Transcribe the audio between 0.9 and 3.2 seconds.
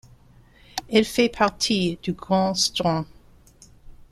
Elle fait partie du Grand Strand.